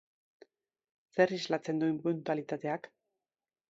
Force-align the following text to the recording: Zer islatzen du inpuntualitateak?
Zer 1.19 1.35
islatzen 1.39 1.85
du 1.85 1.93
inpuntualitateak? 1.97 2.95